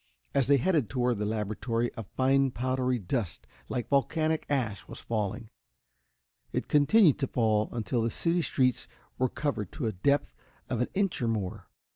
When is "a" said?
1.95-2.01, 9.85-9.91